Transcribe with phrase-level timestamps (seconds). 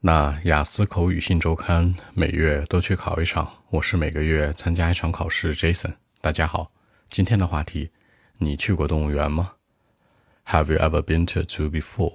[0.00, 5.52] 那雅思口语新周刊每月都去考一场，我是每个月参加一场考试。
[5.56, 6.70] Jason，大家好，
[7.10, 7.90] 今天的话题，
[8.36, 9.50] 你去过动物园吗
[10.46, 12.12] ？Have you ever been to a zoo before？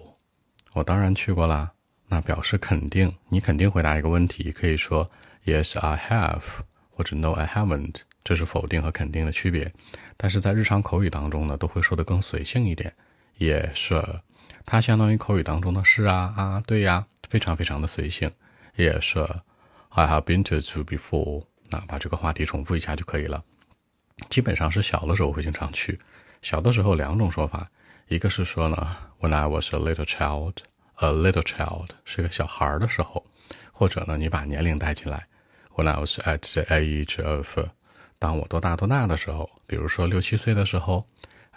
[0.71, 1.73] 我当然去过啦。
[2.07, 5.11] 那表示肯定，你肯定回答一个问题，可以说
[5.43, 6.41] Yes, I have，
[6.89, 9.69] 或者 No, I haven't，这是否定和肯定的区别。
[10.15, 12.93] 但是在日常口语当中呢，都会说的更随性一点。
[13.39, 14.21] Yes，
[14.65, 17.07] 它相当于口语当中的是啊啊，对呀。
[17.33, 18.31] 非常非常的随性，
[18.75, 19.19] 也是。
[19.89, 21.43] I have been to zoo before。
[21.67, 23.43] 那把这个话题重复一下就可以了。
[24.29, 25.97] 基本上是小的时候会经常去。
[26.43, 27.67] 小的时候两种说法，
[28.07, 33.25] 一个是说呢，When I was a little child，a little child 是个小孩的时候，
[33.71, 35.25] 或者呢，你把年龄带进来
[35.75, 37.57] ，When I was at the age of，
[38.19, 41.03] 当我多大多大的时候，比如说六七岁的时候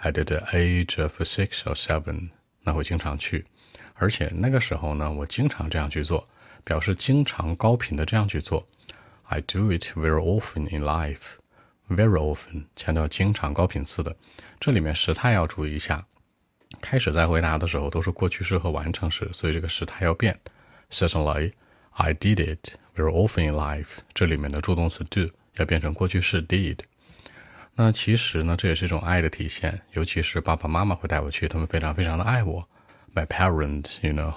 [0.01, 2.31] ，at the age of six or seven，
[2.67, 3.47] 那会经常去。
[3.95, 6.29] 而且那个时候呢，我经常这样去做，
[6.65, 8.67] 表示经常高频的这样去做。
[9.23, 11.39] I do it very often in life.
[11.89, 14.15] Very often，强调经常高频次的。
[14.59, 16.05] 这里面时态要注意一下。
[16.81, 20.39] 开始在回答的时候都是过去式和完成时，所以这个时态要变。
[20.91, 21.53] Certainly,
[21.91, 23.99] I did it very often in life。
[24.13, 26.79] 这里面的助动词 do 要变成过去式 did。
[27.79, 32.67] 那其实呢，这也是一种爱的体现，尤其是爸爸妈妈会带我去，他们非常非常的爱我。
[33.15, 34.35] My parents, you know，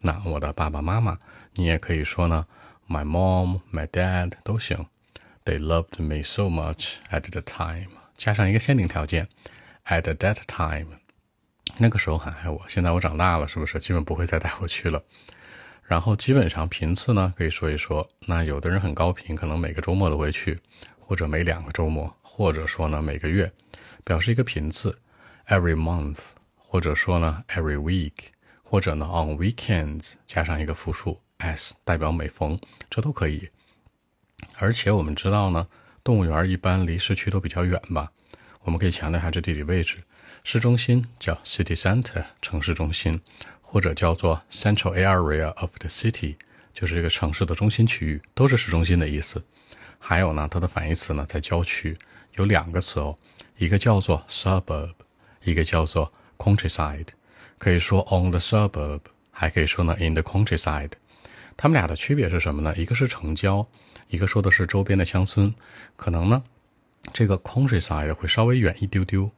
[0.00, 1.18] 那我的爸爸妈妈，
[1.54, 2.46] 你也可以说呢
[2.88, 4.86] ，My mom, my dad 都行。
[5.44, 9.28] They loved me so much at the time，加上一个限定条件
[9.86, 10.96] ，at that time，
[11.78, 12.62] 那个时候很爱我。
[12.66, 15.02] 现在我长大了，是不是基本不会再带我去了？
[15.84, 18.08] 然后基本上频次呢，可以说一说。
[18.26, 20.56] 那有的人很高频，可能每个周末都会去，
[21.10, 23.52] 或者每两个周末，或者说呢每个月，
[24.04, 24.96] 表示一个频次
[25.48, 26.18] ，every month。
[26.56, 28.12] 或者说呢，every week，
[28.62, 32.56] 或者呢，on weekends，加上一个复数 s，代表每逢，
[32.88, 33.50] 这都可以。
[34.58, 35.66] 而且我们知道呢，
[36.04, 38.12] 动物园一般离市区都比较远吧？
[38.62, 40.04] 我们可以强调一下这地理位置。
[40.44, 43.20] 市中心叫 city center，城市中心，
[43.60, 46.36] 或者叫做 central area of the city，
[46.72, 49.42] 就是这个城市的中心区域，都是市中心的意思。
[49.98, 51.96] 还有呢，它的反义词呢在郊区，
[52.34, 53.16] 有两个词哦，
[53.58, 54.92] 一个叫做 suburb，
[55.44, 56.12] 一个叫做。
[56.42, 57.08] Countryside，
[57.58, 60.92] 可以说 on the suburb，还可以说呢 in the countryside。
[61.54, 62.74] 它们俩的区别是什么呢？
[62.78, 63.66] 一个是城郊，
[64.08, 65.54] 一个说的是周边的乡村。
[65.96, 66.42] 可能呢，
[67.12, 69.30] 这个 countryside 会稍微远一丢丢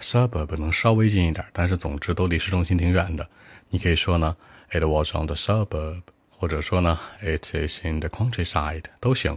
[0.00, 3.28] ，suburb 能稍微近一点，但是总之都离市中心挺远的。
[3.68, 4.34] 你可以说呢
[4.70, 6.00] ，it was on the suburb，
[6.38, 9.36] 或者说呢，it is in the countryside，都行。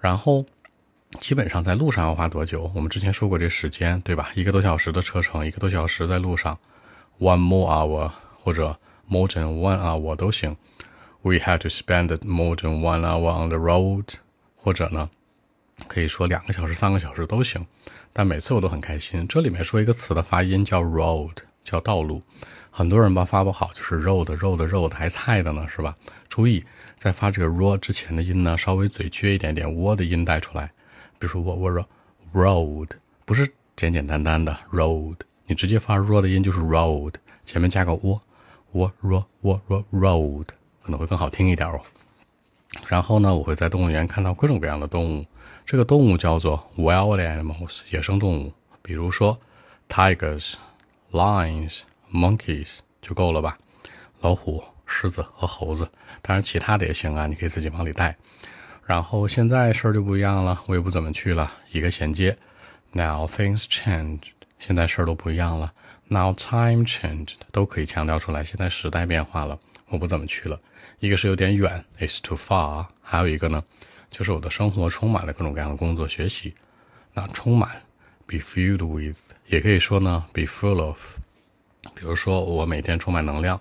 [0.00, 0.44] 然后。
[1.20, 2.70] 基本上在路上要花多久？
[2.74, 4.28] 我们之前说过这时间，对吧？
[4.34, 6.58] 一个多小时的车程，一个多小时在路上
[7.18, 10.54] ，one more hour 或者 more than one hour 都行。
[11.22, 14.04] We had to spend more than one hour on the road，
[14.54, 15.08] 或者呢，
[15.86, 17.66] 可以说两个小时、三个小时都行。
[18.12, 19.26] 但每次我都很开心。
[19.26, 22.22] 这里面说一个词的发音叫 road，叫道路。
[22.78, 25.96] 很多人吧发不好，就是 road 肉的肉的还菜的呢，是吧？
[26.28, 26.64] 注意
[26.96, 30.66] 在发这个 r 之前的音呢，稍微嘴撅一点点，w 的音带出来。
[31.18, 31.84] 比如说我我说
[32.32, 32.90] road
[33.24, 38.20] 不是简简单单的 road，你直接发 r 的音就是 road，前面加个 w，
[38.70, 40.46] 我 r 我 r road
[40.80, 41.80] 可能会更好听一点哦。
[42.86, 45.26] 然后呢，我会在动物园看到各种各样的动物，
[45.66, 48.52] 这个动物叫做 wild animals 野生动物，
[48.82, 49.36] 比如说
[49.88, 50.52] tigers、
[51.10, 51.80] lions、
[52.12, 53.58] monkeys 就够了吧？
[54.20, 55.88] 老虎、狮子和猴子，
[56.22, 58.16] 当然其他的也行啊，你可以自己往里带。
[58.84, 61.52] 然后现在事儿就不一样了，我也不怎么去了。
[61.72, 62.36] 一个衔接
[62.92, 65.72] ，Now things changed，现在事儿都不一样了。
[66.08, 68.42] Now time changed，都可以强调出来。
[68.42, 69.58] 现在时代变化了，
[69.88, 70.58] 我不怎么去了。
[71.00, 72.86] 一个是有点远，It's too far。
[73.02, 73.62] 还有一个呢，
[74.10, 76.54] 就是我的生活充满了各种各样的工作学习。
[77.12, 77.82] 那充满
[78.26, 79.18] ，be filled with，
[79.48, 80.98] 也可以说呢，be full of。
[81.93, 83.59] 比如说我每天充满能量，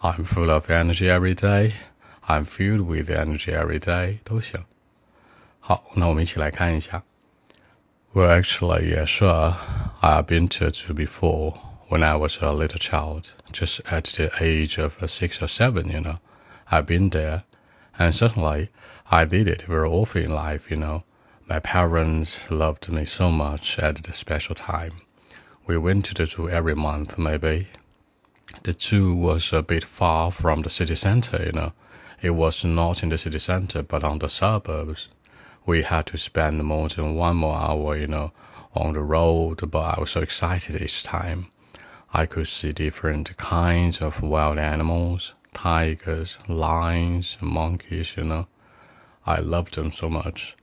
[0.00, 4.64] I'm full of energy every day。I'm filled with energy every day 都行。
[5.60, 7.02] 好，那我们一起来看一下。
[8.14, 9.54] Well, actually, yeah, sure.
[10.00, 11.54] I've been to two before
[11.88, 16.00] when I was a little child, just at the age of six or seven, you
[16.00, 16.18] know.
[16.70, 17.42] I've been there,
[17.96, 18.68] and certainly
[19.10, 21.04] I did it very often in life, you know.
[21.48, 25.00] My parents loved me so much at the special time.
[25.67, 27.67] We went to the zoo every month, maybe.
[28.63, 31.73] The zoo was a bit far from the city center, you know.
[32.21, 35.09] It was not in the city center, but on the suburbs.
[35.65, 38.31] We had to spend more than one more hour, you know,
[38.73, 41.47] on the road, but I was so excited each time.
[42.13, 48.47] I could see different kinds of wild animals, tigers, lions, monkeys, you know.
[49.25, 50.55] I loved them so much.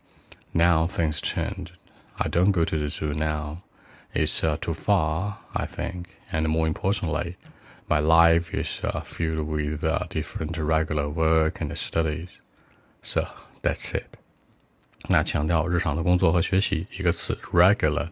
[0.55, 1.73] Now things changed.
[2.19, 3.65] I don't go to the zoo now
[4.14, 6.06] It's uh, too far, I think.
[6.32, 7.36] And more importantly,
[7.88, 12.30] my life is uh, filled with uh, different regular work and studies.
[13.02, 13.26] So
[13.62, 14.18] that's it.
[15.08, 18.10] 那强调日常的工作和学习，一个词 regular，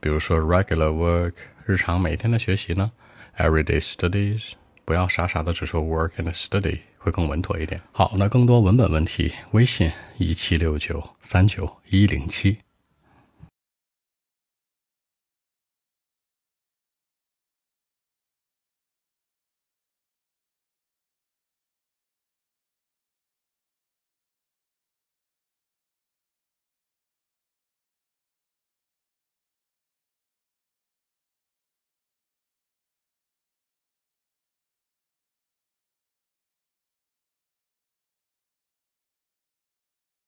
[0.00, 1.32] 比如说 regular work，
[1.66, 2.92] 日常每天的学习呢，
[3.36, 4.52] everyday studies，
[4.84, 7.80] 不要傻傻的只说 work and study，会更稳妥一点。
[7.92, 12.58] 好，那更多文本问题，微信一七六九三九一零七。